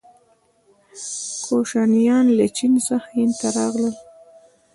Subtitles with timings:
[1.45, 3.95] کوشانیان له چین څخه هند ته راغلل.